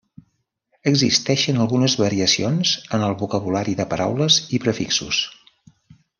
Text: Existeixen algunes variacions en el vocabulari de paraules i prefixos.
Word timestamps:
Existeixen 0.91 1.59
algunes 1.65 1.95
variacions 2.03 2.71
en 2.99 3.05
el 3.09 3.13
vocabulari 3.21 3.77
de 3.83 3.87
paraules 3.93 4.41
i 4.59 4.63
prefixos. 4.65 5.21